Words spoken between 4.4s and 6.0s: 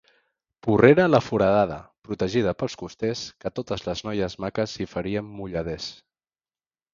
maques hi faríem mulladers.